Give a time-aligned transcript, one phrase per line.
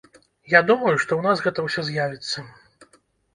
[0.53, 2.47] Я думаю, што ў нас гэта ўсё з'явіцца.